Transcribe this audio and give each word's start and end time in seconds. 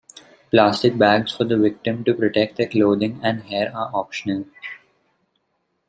Plastic 0.49 0.97
bags 0.97 1.31
for 1.35 1.43
the 1.43 1.59
victim 1.59 2.03
to 2.05 2.15
protect 2.15 2.55
their 2.55 2.65
clothing 2.67 3.19
and 3.21 3.43
hair 3.43 3.69
are 3.77 3.91
optional. 3.93 4.45